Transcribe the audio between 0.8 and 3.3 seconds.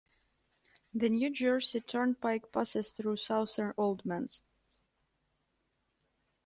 The New Jersey Turnpike passes through